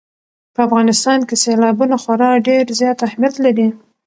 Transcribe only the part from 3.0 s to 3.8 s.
اهمیت لري.